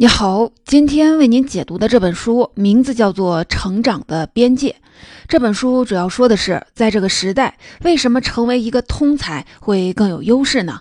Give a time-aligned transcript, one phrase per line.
[0.00, 4.70] 你好，今天为您解读的这本书名字叫做《成长的边界》。
[5.28, 10.80] 这本书主要说的是，在这个时代，为什么成为一个通才会更有优势呢？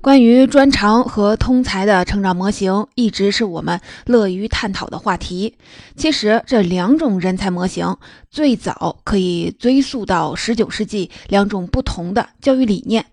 [0.00, 5.54] 关于专长和通才的成长模型，一直是我们乐于探讨的话题。
[5.94, 7.96] 其实，这两种人才模型
[8.32, 13.06] 最早可以追溯到19世纪两种不同的教育理念。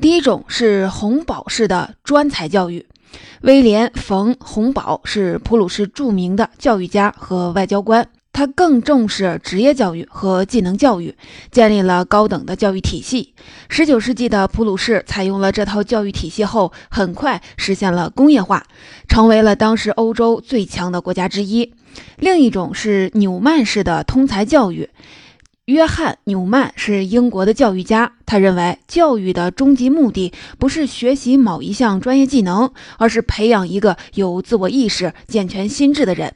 [0.00, 2.86] 第一种是红宝式的专才教育。
[3.42, 11.14] 威廉·冯·洪堡是普鲁士著名的教育家和外交官，他更重视职业教育和技能教育，
[11.50, 13.34] 建立了高等的教育体系。
[13.68, 18.64] 19世纪的普鲁士采用了这套教育体系后，很快实现了工业化，
[19.08, 21.74] 成为了当时欧洲最强的国家之一。
[22.18, 24.88] 另一种是纽曼式的通才教育。
[25.66, 28.14] 约翰·纽曼是英国的教育家。
[28.26, 36.34] 他认为，教育的终极目的不是学习某一项专业技能，而是培养一个有自我意识、健全心智的人。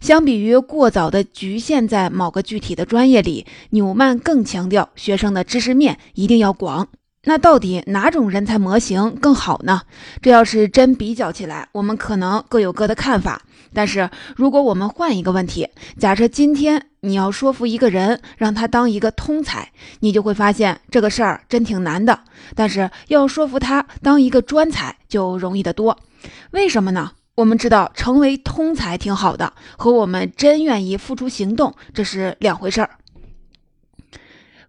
[0.00, 6.86] 相比于过早的局限在某个具体的专业里，纽曼更强调学生的知识面一定要广。
[7.28, 9.82] 那到底哪种人才模型更好呢？
[10.22, 13.42] 这要是真比较起来，我们可能各有各的看法。
[13.74, 19.70] 但是，如果我们换一个问题，假设今天你要说服一个人让他当一个通才，
[20.00, 22.18] 你就会发现这个事儿真挺难的。
[22.54, 25.98] 但是要说服他当一个专才就容易得多。
[26.52, 27.12] 为什么呢？
[27.34, 32.90] 我们知道成为通才挺好的，和我们真愿意付出行动这是两回事儿。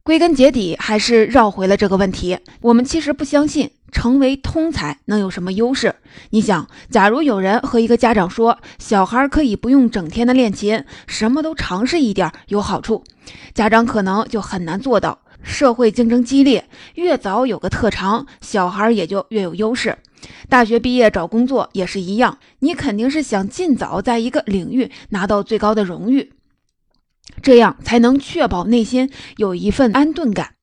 [0.04, 2.38] 归根结底，还是绕回了这个问题。
[2.62, 5.94] 我们其实不相信成为通才能有什么优势。
[6.32, 13.04] 你想，假如有人和一个家长说，小孩可以不用整天的练琴，什么都尝试一点有好处，
[13.54, 15.20] 家长可能就很难做到。
[15.42, 19.98] 社会竞争激烈，越早有个特长，小孩也就越有优势。
[20.50, 26.34] 大学毕业找工作也是一样，你肯定是想尽早在一个领域拿到最高的荣誉。
[27.42, 30.56] 这样才能确保内心有一份安顿感。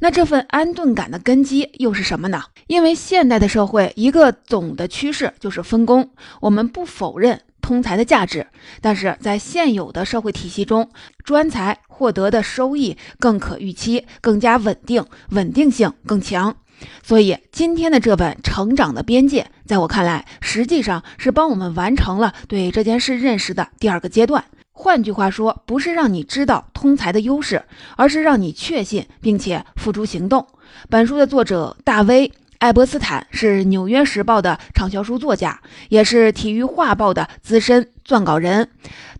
[0.00, 2.42] 那这份安顿感的根基又是什么呢？
[2.66, 6.10] 因为现代的社会一个总的趋势就是分工。
[6.40, 8.46] 我们不否认通才的价值，
[8.80, 10.90] 但是在现有的社会体系中，
[11.24, 16.56] 专才获得的收益更可预期、更加稳定，稳定性更强。
[17.02, 24.44] 所以今天的这本《成长的边界》，在我看来，实际上是帮我们完成了对这件事认识的第二个阶段。
[24.82, 27.62] 换句话说，不是让你知道通才的优势，
[27.96, 30.46] 而是让你确信并且付诸行动。
[30.88, 32.26] 本书的作者大卫·
[32.60, 38.70] 艾伯斯坦是《纽约时报》的畅销书作家，也是《体育画报》的资深撰稿人。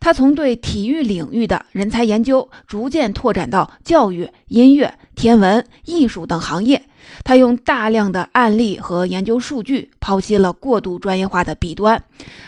[0.01, 6.83] 他从对体育领域的人才研究，逐渐拓展到教育、音乐、天文、艺术等行业。
[7.23, 12.03] 他用大量的案例和研究数据剖析了过度专业化的弊端。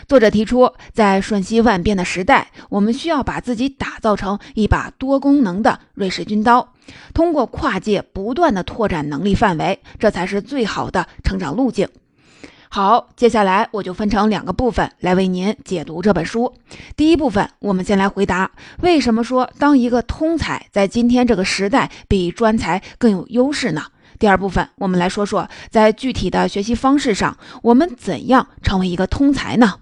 [0.07, 6.73] 作者提出，在瞬息万变的时代，我们需要把自己打造成一把多功能的瑞士军刀，
[7.13, 11.87] 通过跨界不断的拓展能力范围，这才是最好的成长路径。
[12.75, 16.51] 好，接下来我就分成两个部分来为您解读这本书。
[16.97, 18.49] 第一部分，我们先来回答
[18.81, 23.83] 为什么说当一个通才在今天这个时代比专才更有优势呢？
[24.17, 29.75] 第二部分，我们来说说在具体的学习方式上，我们怎样成为一个通才呢？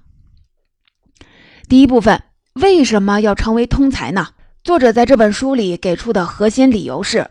[1.69, 2.21] 第一部分，
[2.55, 4.27] 为什么要成为通才呢？
[4.65, 7.29] 作者在这本书里给出的核心理由是，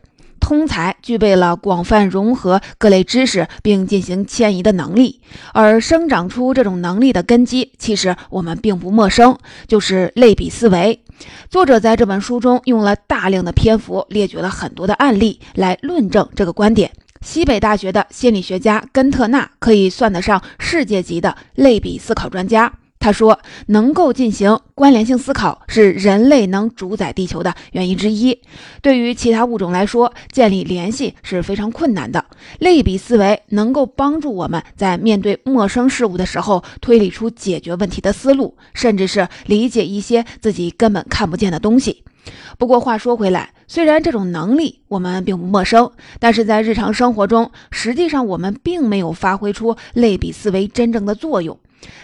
[0.50, 5.20] 通才具备了广泛融合各类知识并进行迁移的能力，
[5.54, 11.04] 而生长出这种能力的根基，其实我们并不陌生，就是类比思维。
[11.48, 16.90] 作者在这本书中用了大量的篇幅，列举了很多的案例来论证这个观点。
[17.20, 22.72] 西北大学的心理学家根特纳可以算得上世界级的类比思考专家。
[23.02, 28.38] 他说，能够进行关联性思考是人类能主宰地球的原因之一。
[28.82, 32.22] 对于其他物种来说，建立联系是非常困难的。
[32.58, 42.04] 类比思维能够帮助我们在面对陌生事物的时候，推理出解决问题的思路，甚至是理解一些自己根本看不见的东西。
[42.58, 51.58] 不过话说回来，虽然这种能力我们并不陌生，但是在日常生活中，实际上我们并没有发挥出类比思维真正的作用。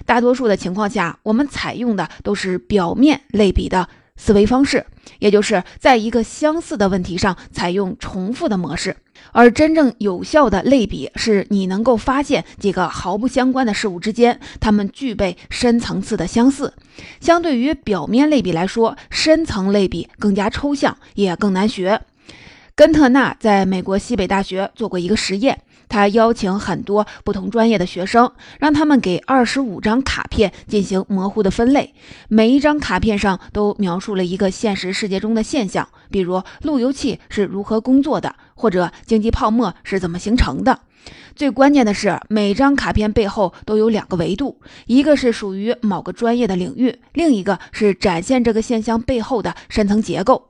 [0.04, 4.86] 大多数的情况下，我们采用的都是表面类比的思维方式，
[5.18, 8.96] 也就是在一个相似的问题上采用重复的模式。
[9.32, 16.72] 而真正有效的类比，是你能够发现几个毫不相关的事物之间，它们具备深层次的相似。
[17.20, 22.00] 相对于表面类比来说，深层类比更加抽象，也更难学。
[22.74, 25.58] 根特纳在美国西北大学做过一个实验。
[25.88, 31.94] 他邀请很多不同专业的学生，让他们给二十五张卡片进行模糊的分类，
[32.28, 40.80] 每一张卡片上都描述了一个现实世界中的现象，比如路由器是如何工作的，或者经济泡沫是怎么形成的。
[41.36, 50.48] 最关键的是，每张卡片背后都有两个维度，一个是属于某个专业的领域，另一个是展现这个现象背后的深层结构。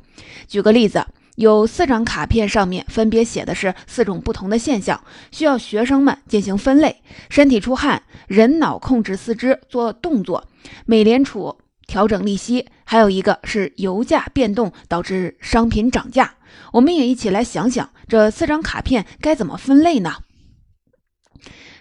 [0.49, 1.05] 举个例子。
[1.37, 10.49] 有四张卡片，上面分别写的是四种不同的现象，需要学生们进行分类：身体出汗、人脑控制四肢做动作、
[10.87, 16.37] 美联储调整利息，还有一个是油价变动导致商品涨价。
[16.73, 20.15] 我们也一起来想想，这四张卡片该怎么分类呢？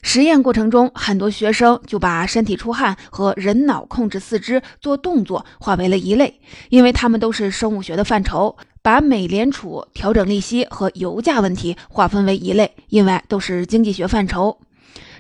[0.02, 8.58] 实验过程中，很多学生就把身体出汗和人脑控制四肢做动作划为了一类，因为他们都是生物学的范畴。
[8.86, 14.60] 把美联储调整利息和油价问题划分为一类，因为都是经济学范畴。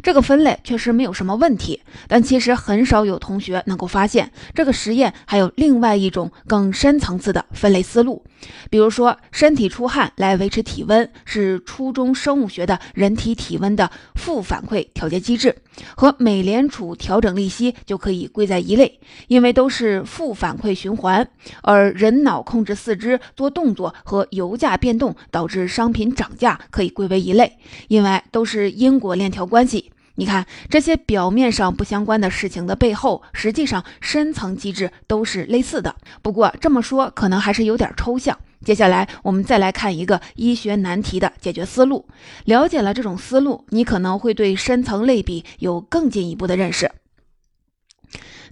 [0.03, 8.23] 这个分类确实没有什么问题，但其实很少有同学能够发现，这个实验还有另外一种更深层次的分类思路。
[8.69, 15.55] 比如说，身体出汗来维持体温，是初中生物学的人体体温的负反馈调节机制，
[15.95, 21.25] 和美联储调整利息就可以归在一类，因为都是负反馈循环；
[21.61, 27.57] 而人脑控制四肢做动作和油价变动导致商品涨价可以归为一类，
[27.87, 29.91] 因为都是因果链条关系。
[30.15, 35.95] 你看，这些表面上不相关的事情的背后，实际上深层机制都是类似的。
[36.21, 38.39] 不过这么说可能还是有点抽象。
[38.63, 42.07] 接下来我们再来看一个医学难题的解决思路。
[42.45, 46.91] 了解了这种思路，你可能会对深层类比有更进一步的认识。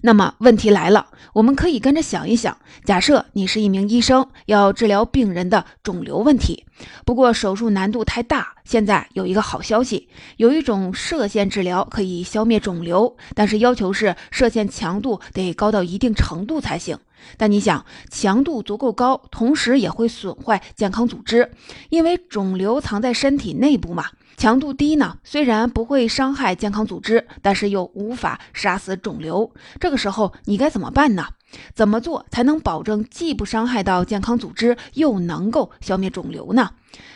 [0.06, 6.66] 那么问题来了，我们可以跟着想一想：假设你是一名医生，要治疗病人的肿瘤问题，
[7.06, 8.48] 不过手术难度太大。
[8.64, 16.98] 现在有一个好消息，有一种射线治疗可以消灭肿瘤，但是要求是射线强度得高到一定程度才行。
[17.38, 21.50] 但你想，强度足够高，同时也会损坏健康组织，
[21.88, 24.08] 因为肿瘤藏在身体内部嘛。
[24.36, 29.52] 强度低呢，虽然不会伤害健康组织，但是又无法杀死肿瘤。
[29.80, 31.26] 这个时候你该怎么办呢？
[31.72, 36.70] 怎么做才能保证既不伤害到健康组织，又能够消灭肿瘤呢？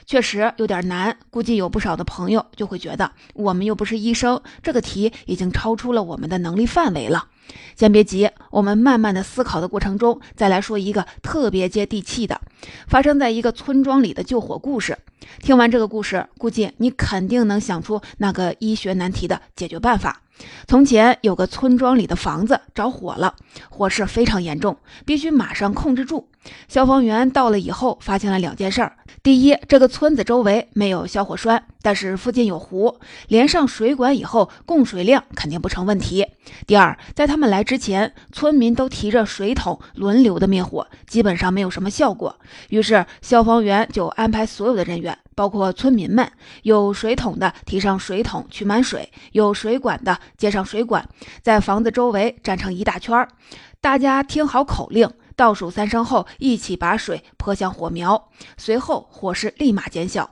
[0.07, 7.27] 确实有点难，估计有不少的朋友就会觉得，我们又不是医生，这个题已经超出了我们的能力范围了。
[7.77, 12.41] 先别急，我们慢慢的思考的过程中，再来说一个特别接地气的，
[12.87, 14.97] 发生在一个村庄里的救火故事。
[15.41, 20.23] 听完这个故事，估计你肯定能想出那个医学难题的解决办法。
[20.69, 23.35] 从前有个村庄里的房子着火了，
[23.69, 26.29] 火势非常严重，必须马上控制住。
[26.69, 32.99] 消防员到了以后，发现了两件事儿：第一，这个村子周围没有消火栓，但是附近有湖，
[33.29, 36.25] 连上水管以后，供水量肯定不成问题；
[36.67, 42.39] 第二，在他们来之前，村民都提着水桶轮流的灭火，基本上没有什么效果。
[42.71, 45.17] 于是消防员就安排所有的人员。
[45.35, 46.29] 包括村民们，
[46.65, 51.09] 有水桶的提上水桶取满水，有水管的接上水管，
[51.43, 53.29] 在房子周围站成一大圈儿。
[53.81, 58.31] 大家听好口令，倒数三声后，一起把水泼向火苗。
[58.57, 60.29] 随后火势立马减小，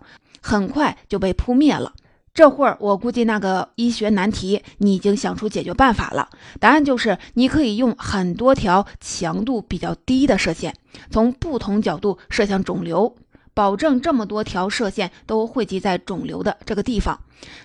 [0.47, 1.93] 很快就被扑灭了。
[2.33, 6.29] 这会儿我估计那个医学难题你已经想出解决办法了，
[6.61, 10.73] 答案就是你可以用很多条强度比较低的射线，
[11.11, 13.17] 从不同角度射向肿瘤。
[13.55, 17.19] 保证这么多条射线都汇集在肿瘤的这个地方，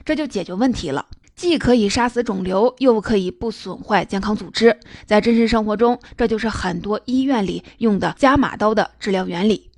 [0.05, 1.05] 这就解决问题了。
[1.35, 4.77] 既可以杀死肿瘤，又可以不损坏健康组织。
[5.05, 9.70] 在真实生活中，这就是很多医院里用的加码刀的治疗原理。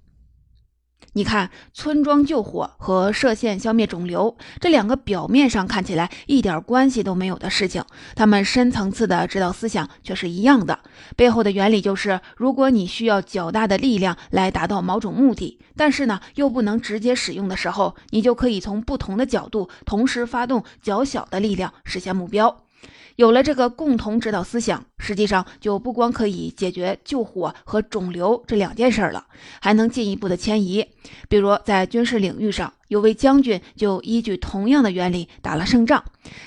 [1.16, 7.84] 你看，村庄救火和射线消灭肿瘤这两个表面上看起来一点关系都没有的事情，
[8.16, 10.80] 他们深层次的指导思想却是一样的。
[11.16, 22.63] 背后的原理就是，如果你需要较大的力量来达到某种目的，但是呢又不能直接使用的时候，你就可以从不同的角度同时发动较小的力量实现目标。
[23.16, 29.26] 有了这个共同指导思想，实际上就不光可以解决救火和肿瘤这两件事了，
[29.62, 30.86] 还能进一步的迁移。
[31.30, 36.04] 比如在军事领域上，有位将军就依据同样的原理打了胜仗。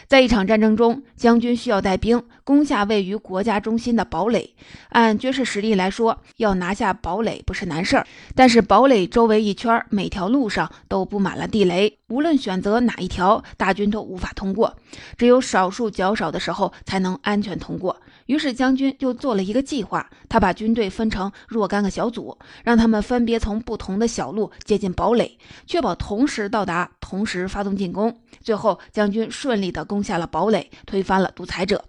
[0.07, 4.55] 在一场战争中，将军需要带兵攻下位于国家中心的堡垒。
[4.89, 8.07] 按军事实力来说，要拿下堡垒不是难事儿。
[8.35, 14.75] 但是堡垒周围一圈每条路上都布满了地雷，无论选择哪一条，大军都无法通过。
[15.19, 18.01] 只有少数较少的时候才能安全通过。
[18.27, 28.19] 于是将军就做了一个计划，他把军队分成若干个小组，让他们分别从不同的小路接近堡垒，确保同同时到达，同时发动进攻。
[28.43, 31.85] 最后，将军顺利地攻下了堡垒，推翻了独裁者。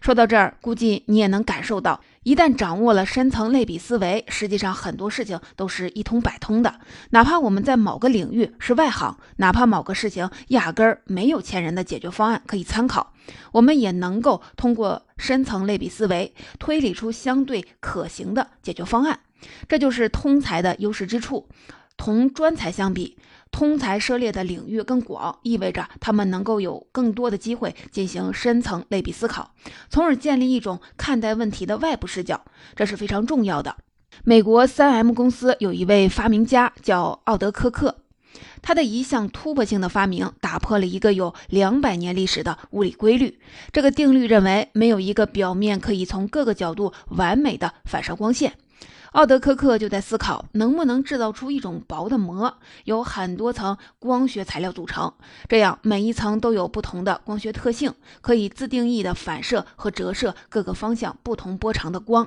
[0.00, 6.80] 说到这儿，估计你也能感受到，一旦掌握了深层类比思维，实际上很多事情都是一通百通的。
[7.10, 13.12] 哪怕我们在某个领域是外行，哪怕某个事情压根儿没有前人的解决方案可以参考，
[13.52, 19.20] 我们也能够通过深层类比思维推理出相对可行的解决方案。
[19.68, 21.46] 这就是通才的优势之处。
[21.98, 23.16] 同专才相比，
[23.52, 29.54] 通才涉猎的领域更广，意味着他们能够有更多的机会进行深层类比思考，
[29.88, 32.44] 从而建立一种看待问题的外部视角，
[32.74, 33.76] 这是非常重要的。
[34.24, 37.98] 美国三 M 公司有一位发明家叫奥德科克，
[38.60, 43.38] 他的一项突破性的发明打破了一个有两百年历史的物理规律。
[43.70, 48.54] 这个定律认为，没有一个表面可以从各个角度完美的反射光线。
[49.12, 55.12] 奥德科克就在思考，能不能制造出一种薄的膜，由很多层光学材料组成，
[55.46, 57.92] 这样每一层都有不同的光学特性，
[58.22, 62.26] 可以自定义的反射和折射各个方向不同波长的光。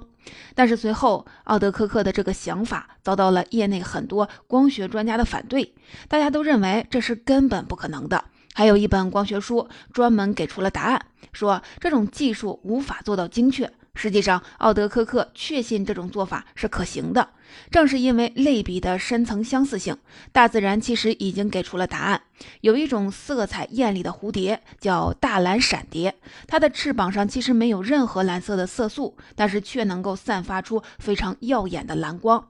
[0.53, 5.73] 但是随后，奥德科克的这个想法遭到了业内很多光学专家的反对，
[6.07, 8.25] 大家都认为这是根本不可能的。
[8.53, 13.71] 还有一本光学书专门给出了答案，说这种技术无法做到精确。
[13.95, 17.29] 实际上，奥德科克确信这种做法是可行的。
[17.71, 19.97] 正是因为类比的深层相似性，
[20.31, 22.21] 大自然其实已经给出了答案。
[22.61, 26.15] 有一种色彩艳丽的蝴蝶叫大蓝闪蝶，
[26.47, 32.49] 它的翅膀上其实没有任何蓝色的色素，但是却能够散发出非常耀眼的蓝光。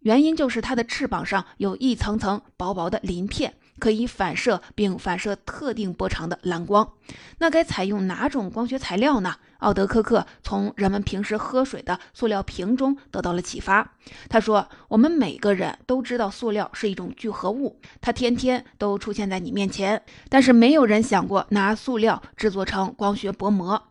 [0.00, 3.54] 原因就是它的翅膀上有一层层薄薄的鳞片。
[3.78, 6.94] 可以反射并反射特定波长的蓝光，
[7.40, 9.36] 那该采用哪种光学材料呢？
[9.58, 13.92] 奥德科克从人们平时喝水的塑料瓶中得到了启发。
[14.28, 23.82] 他说：“我们每个人都知道塑料是一种聚合物，它天天都出现在你面前，但是没有人想过拿塑料制作成光学薄膜。”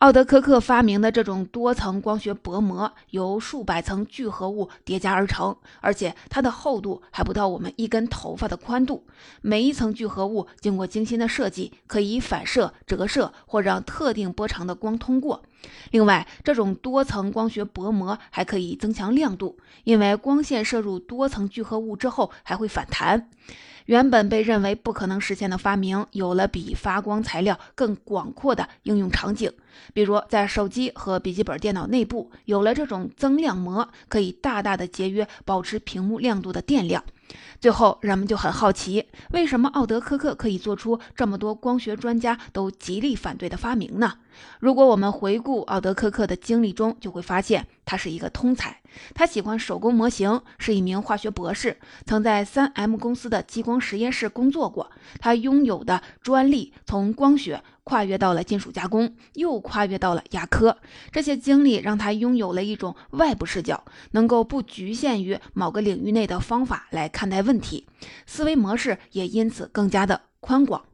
[0.00, 9.04] 奥德科克发明的这种多层光学薄膜由数百层聚合物叠加而成，而且它的厚度还不到我们一根头发的宽度。
[9.42, 15.42] 每一层聚合物经过精心的设计，可以反射、折射或让特定波长的光通过。
[15.90, 23.28] 另外，这种多层光学薄膜还可以增强亮度，因为光线射入多层聚合物之后还会反弹。
[23.86, 29.52] 原本被认为不可能实现的发明，有了比发光材料更广阔的应用场景。
[29.92, 37.02] 比如，在手机和笔记本电脑内部，有了这种增亮膜，可以大大的节约保持屏幕亮度的电量。
[37.60, 44.14] 最后，人们就很好奇，为什么奥德科克可以做出这么多光学专家都极力反对的发明呢？
[44.60, 48.80] 如果我们回顾奥德科克的经历中，就会发现他是一个通才。
[49.14, 54.90] 他喜欢手工模型，是一名化学博士，曾在三 M 公司的激光实验室工作过。
[55.20, 60.76] 他拥有的专利从光学跨越到了金属加工，又跨越到了牙科。
[61.10, 67.86] 这些经历让他拥有了一种外部视角，能够不局限于某个领域内的方法来看待问题，
[68.26, 70.84] 思维模式也因此更加的宽广。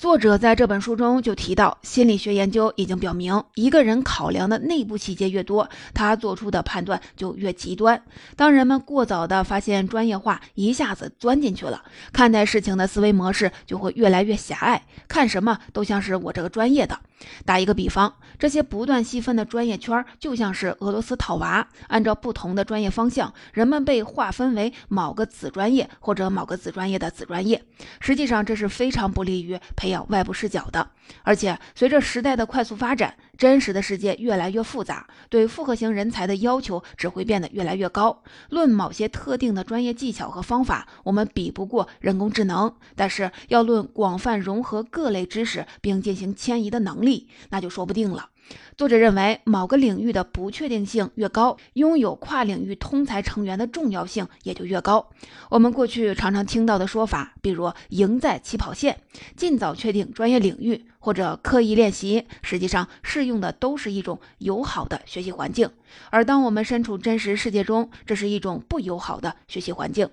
[0.00, 8.02] 作者在这本书中就提到，心理学研究已经表明，一个人考量的内部细节越多，他做出的判断就越极端。
[8.34, 11.82] 当人们过早的发现专业化，一下子钻进去了，
[12.14, 16.98] 看待事情的思维模式就会越来越狭隘，看什么都像是我这个专业的。
[17.44, 27.62] 打一个比方，这些不断细分的专业圈就像是俄罗斯套娃，按照不同的专业方向，人们被划分为某个子专业或者某个子专业的子专业。
[28.00, 30.90] 实际上，这是非常不利于培养外部视角的。
[31.22, 38.22] 而且，随着时代的快速发展，真实的世界越来越复杂，对复合型人才的要求只会变得越来越高。
[38.50, 47.30] 论某些特定的专业技巧和方法，我们比不过人工智能，但是要论广泛融合各类知识并进行迁移的能力。
[47.48, 48.29] 那就说不定了。
[48.76, 55.10] 作者认为，某个领域的不确定性越高，拥有跨领域通才成员的重要性也就越高。
[55.50, 59.00] 我们过去常常听到的说法，比如“赢在起跑线”、
[59.36, 65.70] “尽早确定专业领域”或者“刻意练习”，实际上适用的都是一种友好的学习环境。
[66.10, 70.08] 而当我们身处真实世界中，这是一种不友好的学习环境，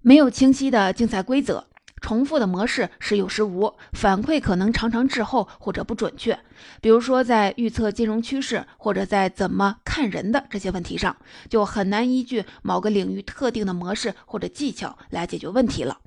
[0.00, 1.66] 没有清晰的竞赛规则。
[2.00, 6.38] 重复的模式时有时无，反馈可能常常滞后或者不准确。
[6.80, 11.16] 比如说，在预测金融趋势或者在怎么看人的这些问题上，
[11.48, 15.98] 就很难依据某个领域特定的模式或者技巧来解决问题了。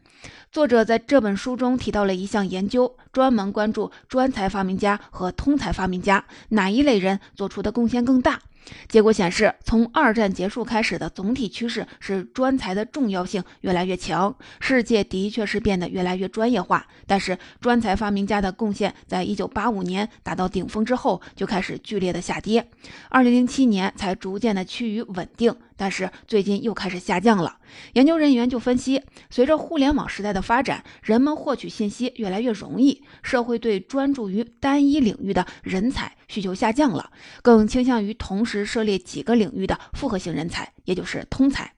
[0.51, 8.39] 作者在这本书中提到了一项研究，专门关注专才发明家和通才发明家哪一类人做出的贡献更大。
[8.87, 16.85] 结果显示，从二战结束开始的总体趋势是专才的重要性越来越强，世界的确是变得越来越专业化。
[17.05, 22.67] 但是，专才发明家的贡献在一九八五年达到顶峰之后就开始剧烈的下跌，
[23.09, 25.55] 二零零七年才逐渐的趋于稳定。
[25.75, 27.57] 但是最近又开始下降了。
[27.93, 37.11] 研究人员就分析，随着互联网时代的发展，人们获取信息越来越容易，社会对专注于单一领域的人才需求下降了，
[37.41, 41.73] 更倾向于同时涉猎几个领域的复合型人才，也就是通才。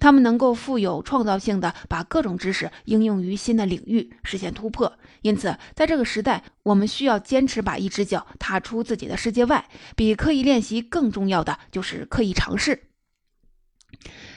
[0.00, 4.92] 他们能够富有创造性的把各种知识应用于新的领域，实现突破。
[5.22, 9.68] 因此，在这个时代，我们需要坚持把一只脚踏出自己的世界外。
[9.94, 12.89] 比刻意练习更重要的就是刻意尝试。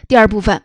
[0.07, 0.61] 第二部分，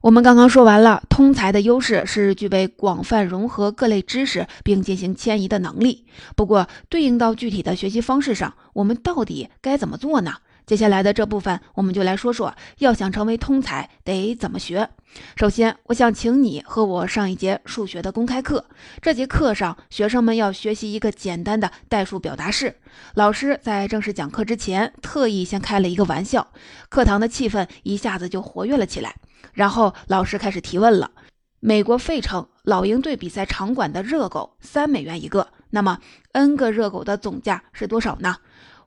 [0.00, 6.06] 我们刚刚说完了，通才的优势是具备广泛融合各类知识并进行迁移的能力。
[6.34, 10.36] 不过，对应到具体的学习方式上，我们到底该怎么做呢？
[10.70, 14.88] 接下来的这部分，我们就来说说，要想成为通才得怎么学。
[15.34, 18.64] 首先，我想请你和我上一节数学的公开课。
[19.02, 22.76] 这节课上，学生们要学习一个简单的代数表达式。
[23.14, 26.52] 老师在正式讲课之前，特意先开了一个玩笑，
[26.88, 29.16] 课堂的气氛一下子就活跃了起来。
[29.52, 31.10] 然后，老师开始提问了：
[31.58, 35.98] 美国费城老鹰队比赛场馆的热狗三美元一个，那么
[36.30, 38.36] n 个热狗的总价是多少呢？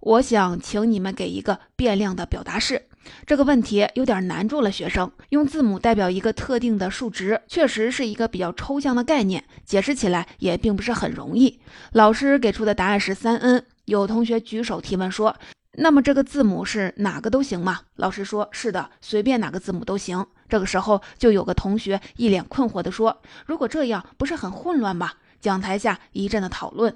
[0.04, 2.88] 我想请你们给一个变量的表达式。
[3.26, 5.10] 这个问题有点难住了学生。
[5.30, 11.62] 用字母代表一个特定的数值，确实是一个比较抽象的概念，解释起来也并不是很容易。
[11.94, 13.64] 老师给出的答案是三 n。
[13.86, 15.34] 有同学举手提问说
[15.76, 26.96] ：“那么这个字母是哪个都行吗？”老师说：“是的，随便哪个字母都行。”这个时候就有个同学一脸困惑地说：“如果这样，不是很混乱吗？”讲台下一阵的讨论。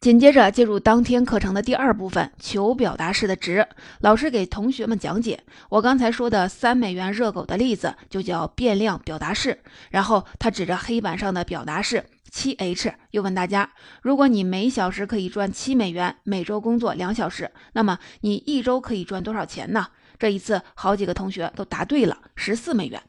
[0.00, 3.68] 紧接着进入当天课程的第二部分，求表达式的值。
[4.00, 9.60] 老师给同学们讲解我刚才说的三美元热狗的例子，就叫变量表达式。
[9.90, 19.88] 然后他指着黑板上的表达式七 h，又问大家：如果你每小时可以赚七美元，每周工作两小时，那么你一周可以赚多少钱呢？
[20.18, 23.02] 这一次好几个同学都答对了，十四美元。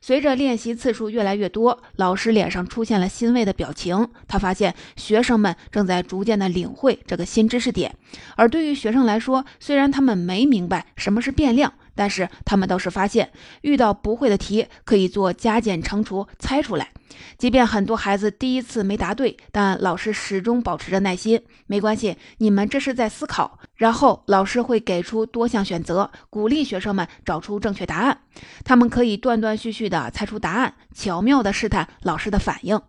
[0.00, 4.08] 随着练习次数越来越多，老师脸上出现了欣慰的表情。
[4.28, 7.94] 他发现学生们正在逐渐的领会这个新知识点。
[8.36, 13.30] 而对于学生来说，虽然他们没明白什么是变量，但是他们倒是发现，
[13.62, 16.90] 遇到不会的题可以做加减乘除猜出来。
[17.38, 21.40] 即便很多孩子第一次没答对，但老师始终保持着耐心。
[21.66, 23.58] 没关系，你们这是在思考。
[23.76, 28.22] 然后老师会给出多项选择，鼓励学生们找出正确答案。
[28.64, 32.80] 他们可以断断续续地猜出答案，巧妙地试探老师的反应。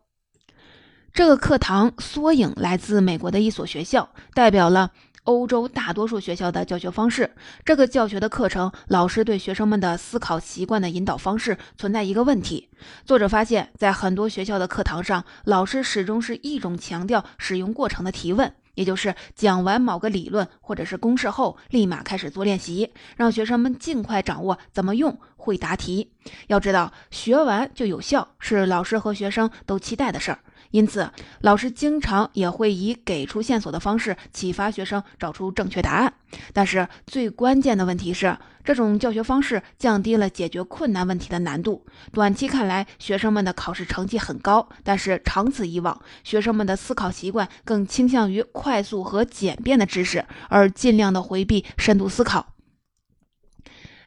[1.14, 4.92] 这个课堂缩影来自美国的一所学校，代表了。
[5.24, 7.30] 欧洲大多数学校的教学方式，
[7.66, 12.70] 这个教学的课程，老师对学生们的思考习惯的引导方式存在一个问题。
[13.04, 26.12] 作者发现，在很多学校的课堂上，老师始终是一种强调使用过程的提问，也就是讲完某个理论或者是公式后，立马开始做练习，让学生们尽快掌握怎么用，会答题。
[26.46, 30.40] 要知道，学完就有效，是老师和学生都期待的事儿。
[30.72, 31.10] 因此，
[31.42, 36.14] 老师经常也会以给出线索的方式启发学生找出正确答案。
[36.54, 41.86] 但是，最关键的问题是，这种教学方式降低了解决困难问题的难度。
[42.12, 52.54] 短期看来，学生们的考试成绩很高，但是长此以往，学生们的思考习惯更倾向于快速和简便的知识，而尽量的回避深度思考。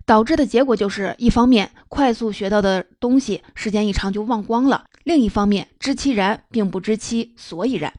[0.06, 7.92] 导致的结果就是，一方面快速学到的东西时间一长就忘光了；另一方面，知其然并不知其所以然，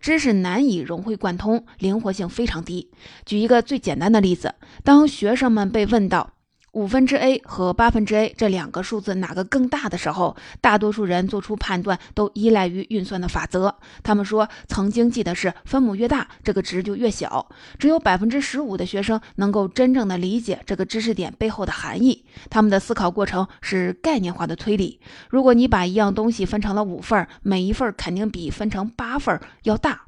[0.00, 2.90] 知识难以融会贯通，灵活性非常低。
[3.24, 6.32] 举一个最简单的例子，当学生们被问到。
[6.76, 13.74] 五分之 a 和八分之 a 这两个数字哪个更大的时候，大多数人做出判断都依赖于运算的法则。
[14.02, 17.48] 他们说曾经记得是分母越大，这个值就越小。
[17.78, 22.26] 只有百分之十五的学生能够真正的理解这个知识点背后的含义。
[22.50, 25.00] 他们的思考过程是概念化的推理。
[25.30, 30.02] 如果你把一样东西分成了五份，每一份肯定比分成八份要大。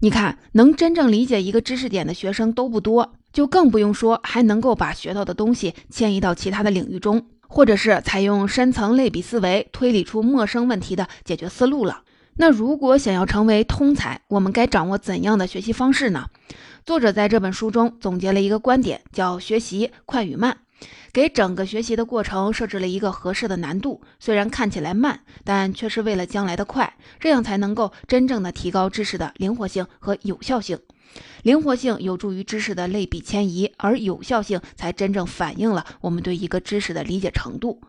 [0.00, 12.02] 你看，能真正理解一个知识点的学生都不多，就更不用说还能够把学到的东西迁移到其他的领域中，或者是采用深层类比思维推理出陌生问题的解决思路了。
[12.34, 16.26] 那如果想要成为通才，我们该掌握怎样的学习方式呢？
[16.84, 20.58] 作者在这本书中总结了一个观点，叫“学习快与慢”。
[21.14, 30.80] 给整个学习的过程设置了一个合适的难度，虽然看起来慢，但却是为了将来的快，这样才能够真正的提高知识的灵活性和有效性。
[31.42, 37.80] 灵活性有助于知识的类比迁移，而有效性才真正反映了我们对一个知识的理解程度。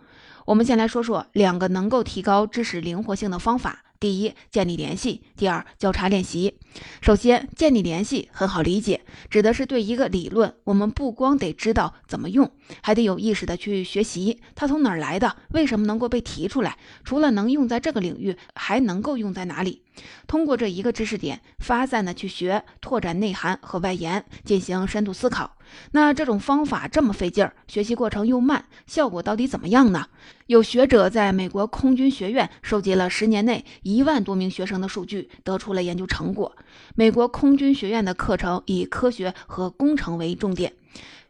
[0.46, 3.84] 我们先来说说两个能够提高知识灵活性的方法。
[4.00, 6.58] 第一，建立联系；第二，交叉练习。
[7.02, 12.52] 首先，建立联系很好理解，指的是对一个理论，我们不光得知道怎么用，
[12.82, 19.82] 还得有意识的去学习它从哪儿来的，为什么能够被提出来，除了能用在这个领域，还能够用在哪里？
[20.28, 25.58] 通过这一个知识点，发散的去学，拓展内涵和外延，进行深度思考。
[25.92, 30.08] 那这种方法这么费劲儿，学习过程又慢，效果到底怎么样呢？
[30.48, 36.56] 有学者在美国空军学院收集了十年内一万多名学生的数据，得出了研究成果。
[36.96, 40.74] 美国空军学院的课程以科学和工程为重点。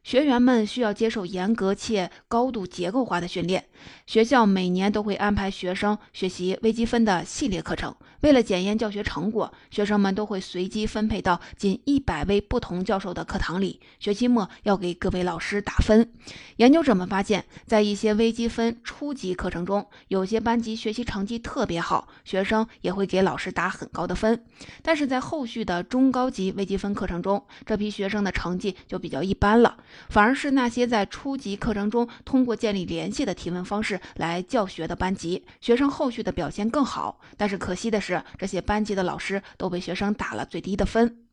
[0.03, 3.65] 学员们需要接受严格且高度结构化的训练。
[4.05, 7.95] 学校每年都会安排学生学习微积分的系列课程。
[8.21, 13.79] 为了检验教学成果，学生们都会随机分配到近一百位不同教授的课堂里。
[13.99, 16.11] 学期末要给各位老师打分。
[16.57, 24.43] 研究者们发现，在一些微积分初级课程中，有些班级学习成绩特别好，学生也会给老师打很高的分。
[24.81, 29.77] 但是在后续的中高级微积分课程中，这批学生的成绩就比较一般了。
[30.09, 37.21] 反而是那些在初级课程中通过建立联系的提问方式来教学的班级，学生后续的表现更好。
[37.37, 41.25] 但是可惜的是，这些班级的老师都被学生打了最低的分。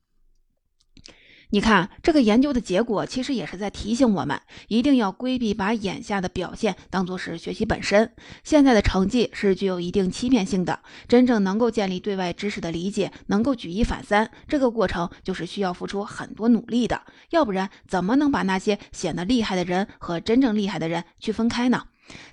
[1.50, 8.12] 你看，这个研究的结果其实也是在提醒我们，一定要规避把眼下的表现当作是学习本身。
[8.42, 17.02] 现在的成绩是具有一定欺骗性的，真正能够建立对外知识的理解，能够举一反三，这个过程就是需要付出很多努力的。
[17.30, 21.84] 要不然，怎么能把那些显得厉害的人和真正厉害的人区分开呢？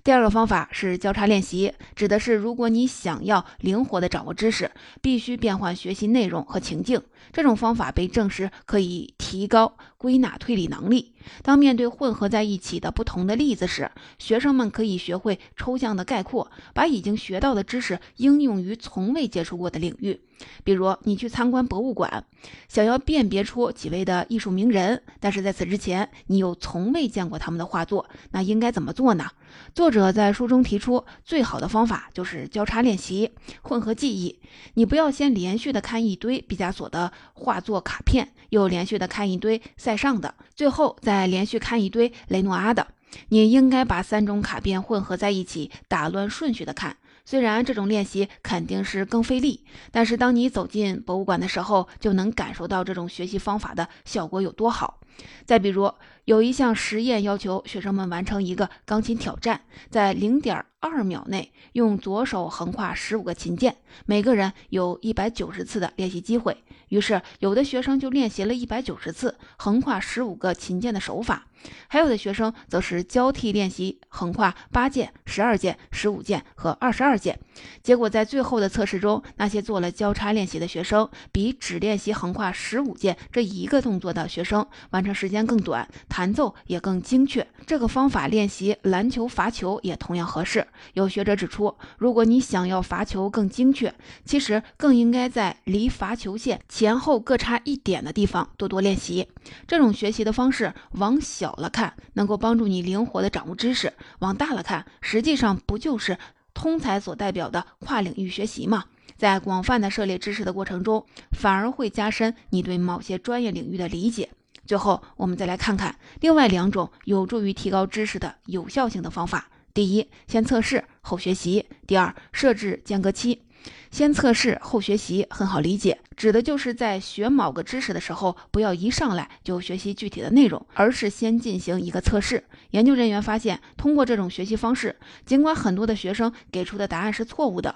[0.03, 4.69] 第二个方法是交叉练习，指的是如果你想要灵活地掌握知识，
[5.01, 7.01] 必须变换学习内容和情境。
[7.31, 11.12] 这种方法被证实可以提高归纳推理能力。
[11.41, 20.21] 当面对混合在一起的不同的例子时，学生们可以学会抽象的概括，把已经学到的知识应用于从未接触过的领域。
[20.63, 22.25] 比如，你去参观博物馆，
[22.67, 29.25] 想要辨别出几位的艺术名人，但是在此之前你又从未见过他们的画作，那应该怎么做呢？
[29.73, 33.31] 作者在书中提出，最好的方法就是交叉练习、
[33.61, 34.39] 混合记忆。
[34.73, 42.87] 你不要先连续的看一堆毕加索的画作卡片，又连续的看一堆塞尚的，最后再再连续看一堆雷诺阿的。
[43.29, 46.97] 你应该把三种卡片混合在一起，打乱顺序的看。
[47.23, 55.01] 虽然这种练习肯定是更费力，但是当你走进博物馆的时候，就能感受到这种学习方法的效果有多好。
[55.45, 55.93] 再比如，
[56.25, 66.57] 有一项实验要求学生们完成一个钢琴挑战，在零点二秒内用左手横跨十五个琴键，每个人有一百九十次的练习机会。
[66.89, 71.47] 于是，有的学生就练习了一百九十次横跨十五个琴键的手法，
[71.87, 77.39] 还有的学生则是交替练习横跨八键、十二键、十五键和二十二键。
[77.81, 85.87] 结果，在最后的测试中，那些做了交叉练习的学生，比只练习横跨十五键这一个动作的学生完成时间更短。
[86.07, 90.67] 弹奏也更精确，这个方法练习篮球罚球也同样合适。
[90.93, 93.93] 有学者指出，如果你想要罚球更精确，
[94.25, 99.27] 其实更应该在离罚球线前后各差一点的地方多多练习。
[99.67, 106.17] 这种学习的方式，往小了看能够帮助你灵活地掌握知识；往大了看，实际上不就是
[106.53, 108.85] 通才所代表的跨领域学习吗？
[109.15, 114.29] 在广泛的涉猎知识的过程中，反而会加深你对某些专业领域的理解。
[114.65, 119.49] 最后，我们再来看看另外两种有助于提高知识的有效性的方法。
[119.73, 123.41] 第一，先测试后学习；第二，设置间隔期。
[123.89, 132.43] 先测试后学习很好理解，指的就是在学某个知识的时候，不要一上来就学习具体的内容，而是先进行一个测试。
[132.71, 137.75] 研究人员发现，通过这种学习方式，尽管很多的学生给出的答案是错误的。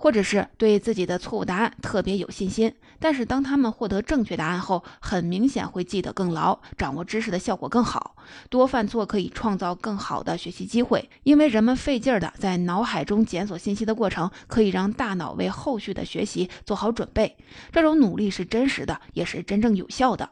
[0.00, 8.14] 或者是对自己的错误答案特别有信心，但是当他们获得正确答案后，很明显会记得更牢，掌握知识的效果更好。
[8.48, 17.36] 多犯错可以创造更好的学习机会，因为人们费劲儿的在脑海中检索信息的过程，可以让大脑为后续的学习做好准备。
[17.72, 20.30] 这种努力是真实的，也是真正有效的。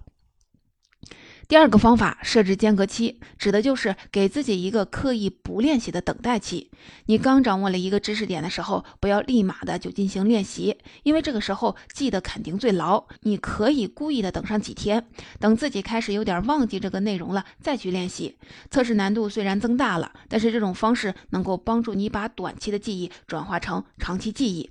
[1.49, 6.73] 第二个方法，设置间隔期，指的就是给自己一个刻意不练习的等待期。
[7.05, 13.07] 你刚掌握了一个知识点的时候，不要立马的就进行练习，因为这个时候记得肯定最牢。
[13.21, 15.07] 你可以故意的等上几天，
[15.39, 18.37] 等自己开始有点忘记这个内容了再去练习。
[18.69, 24.69] 测试难度虽然增大了，但是这种方式能够帮助你把短期的记忆转化成长期记忆。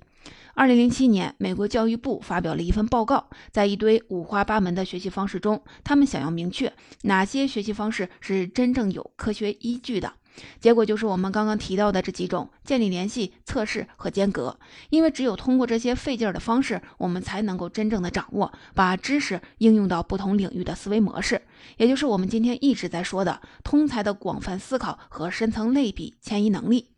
[0.58, 10.14] 二零零七年，美国教育部发表了一份报告，在一堆五花八门的学习方式中，他们想要明确哪些学习方式是真正有科学依据的。
[10.58, 14.58] 结果就是我们刚刚提到的这几种：建立联系、测试和间隔。
[14.88, 21.42] 因为只有通过这些费劲儿的方式，我们才能够真正的掌握把知识应用到不同领域的思维模式，
[21.76, 26.92] 也就是我们今天一直在说的通才的广泛思考和深层类比迁移能力。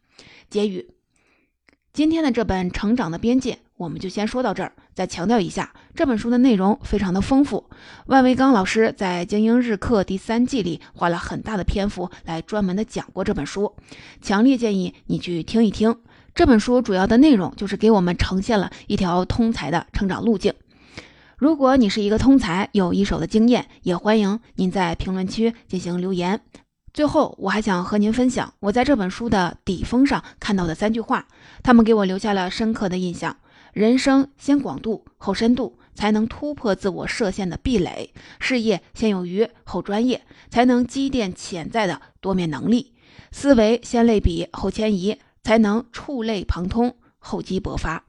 [0.49, 0.98] 结语。
[1.99, 4.73] 今天的这本《成长的边界》，我们就先说到这儿。
[4.95, 7.69] 再强调一下，这本书的内容非常的丰富。
[8.07, 13.75] 万维刚老师在《精英日课》第三季里花了很大的篇幅来专门的讲过这本书，
[14.23, 15.97] 强烈建议你去听一听。
[16.37, 20.55] 这本书主要的内容就是给我们呈现了一条通才的成长路径。
[21.37, 26.43] 如果你是一个通才，有一手的经验，也欢迎您在评论区进行留言。
[26.99, 31.29] 最后，我还想和您分享我在这本书的底封上看到的三句话，
[31.63, 33.37] 他们给我留下了深刻的印象。
[33.73, 42.93] 人生先广度后深度，才能突破自我设限的壁垒；事业先有余后专业，才能积淀潜在的多面能力；
[43.31, 48.08] 思维先类比后迁移，才能触类旁通厚积薄发。